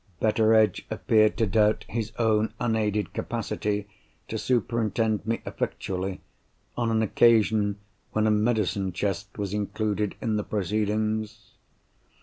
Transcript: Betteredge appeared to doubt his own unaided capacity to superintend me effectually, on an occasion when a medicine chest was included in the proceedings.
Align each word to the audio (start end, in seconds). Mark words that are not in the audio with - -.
Betteredge 0.19 0.83
appeared 0.89 1.37
to 1.37 1.45
doubt 1.45 1.85
his 1.87 2.11
own 2.17 2.55
unaided 2.59 3.13
capacity 3.13 3.87
to 4.29 4.39
superintend 4.39 5.27
me 5.27 5.41
effectually, 5.45 6.21
on 6.75 6.89
an 6.89 7.03
occasion 7.03 7.77
when 8.11 8.25
a 8.25 8.31
medicine 8.31 8.93
chest 8.93 9.37
was 9.37 9.53
included 9.53 10.15
in 10.19 10.37
the 10.37 10.43
proceedings. 10.43 11.51